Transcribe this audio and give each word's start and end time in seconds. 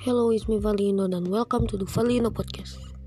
Hello, 0.00 0.30
it's 0.30 0.46
me 0.46 0.58
Valino 0.60 1.10
dan 1.10 1.24
welcome 1.26 1.66
to 1.66 1.76
the 1.76 1.84
Valino 1.84 2.30
Podcast. 2.30 2.97